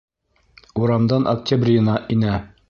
Урамдан 0.85 1.29
Октябрина 1.35 1.95
инә. 2.17 2.41